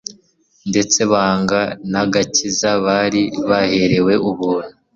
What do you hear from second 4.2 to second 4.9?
ubuntu.